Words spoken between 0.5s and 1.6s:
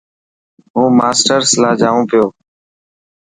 هون ماشرس